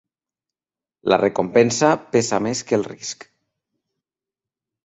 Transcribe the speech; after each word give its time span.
La 1.13 1.19
recompensa 1.23 1.91
pesa 2.15 2.41
més 2.47 2.65
que 2.71 2.81
el 2.81 2.89
risc. 2.91 3.29